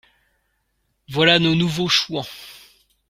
[1.09, 2.25] Voilà nos nouveaux Chouans